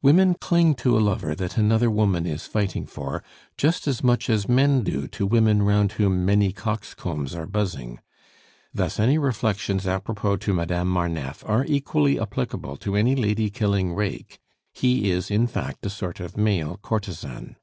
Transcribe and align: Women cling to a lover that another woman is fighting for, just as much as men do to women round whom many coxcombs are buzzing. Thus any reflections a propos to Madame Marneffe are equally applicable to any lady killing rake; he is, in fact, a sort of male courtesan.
Women 0.00 0.36
cling 0.36 0.74
to 0.76 0.96
a 0.96 1.00
lover 1.04 1.34
that 1.34 1.58
another 1.58 1.90
woman 1.90 2.24
is 2.26 2.46
fighting 2.46 2.86
for, 2.86 3.22
just 3.58 3.86
as 3.86 4.02
much 4.02 4.30
as 4.30 4.48
men 4.48 4.82
do 4.82 5.06
to 5.08 5.26
women 5.26 5.60
round 5.62 5.92
whom 5.92 6.24
many 6.24 6.50
coxcombs 6.50 7.34
are 7.34 7.44
buzzing. 7.44 8.00
Thus 8.72 8.98
any 8.98 9.18
reflections 9.18 9.84
a 9.84 10.00
propos 10.00 10.38
to 10.44 10.54
Madame 10.54 10.88
Marneffe 10.88 11.44
are 11.46 11.66
equally 11.66 12.18
applicable 12.18 12.78
to 12.78 12.96
any 12.96 13.14
lady 13.14 13.50
killing 13.50 13.92
rake; 13.92 14.38
he 14.72 15.10
is, 15.10 15.30
in 15.30 15.46
fact, 15.46 15.84
a 15.84 15.90
sort 15.90 16.20
of 16.20 16.38
male 16.38 16.78
courtesan. 16.82 17.56